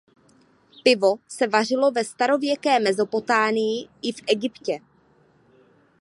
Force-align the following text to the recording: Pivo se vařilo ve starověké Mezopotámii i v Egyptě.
Pivo 0.83 1.19
se 1.27 1.47
vařilo 1.47 1.91
ve 1.91 2.03
starověké 2.03 2.79
Mezopotámii 2.79 3.87
i 4.01 4.11
v 4.11 4.23
Egyptě. 4.27 4.79